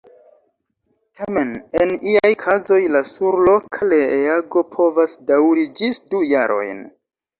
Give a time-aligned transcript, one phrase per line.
[1.19, 1.51] Tamen
[1.81, 6.87] en iaj kazoj la surloka reago povas daŭri ĝis du jarojn.